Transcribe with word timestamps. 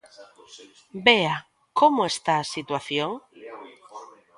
Bea, 1.05 1.35
como 1.79 2.01
está 2.13 2.33
a 2.39 2.49
situación? 2.55 3.11